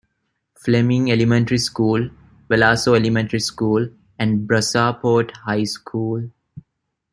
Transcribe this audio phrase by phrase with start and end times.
[0.55, 2.09] Fleming Elementary School,
[2.49, 6.31] Velasco Elementary School, and Brazosport High School.